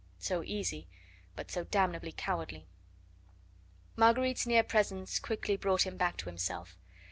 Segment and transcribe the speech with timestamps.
[0.17, 0.87] So easy
[1.35, 2.65] but so damnably cowardly.
[3.95, 6.75] Marguerite's near presence quickly brought him back to himself.